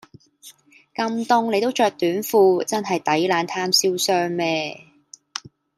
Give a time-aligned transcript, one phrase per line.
[0.95, 4.81] 咁凍你都著短褲真係抵冷貪瀟湘咩